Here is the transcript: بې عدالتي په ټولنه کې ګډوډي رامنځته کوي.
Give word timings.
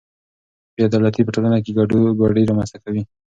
بې 0.75 0.81
عدالتي 0.89 1.21
په 1.25 1.31
ټولنه 1.35 1.57
کې 1.63 1.71
ګډوډي 1.77 2.43
رامنځته 2.49 2.77
کوي. 2.83 3.01